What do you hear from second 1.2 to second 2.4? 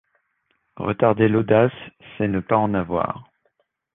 l’audace, c’est ne